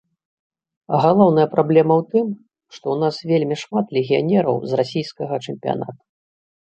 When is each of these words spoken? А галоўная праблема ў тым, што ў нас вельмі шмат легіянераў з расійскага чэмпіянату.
А 0.95 1.01
галоўная 1.05 1.43
праблема 1.55 1.93
ў 2.01 2.15
тым, 2.15 2.27
што 2.75 2.85
ў 2.95 3.03
нас 3.03 3.15
вельмі 3.33 3.55
шмат 3.65 3.85
легіянераў 3.99 4.55
з 4.73 4.81
расійскага 4.81 5.35
чэмпіянату. 5.45 6.01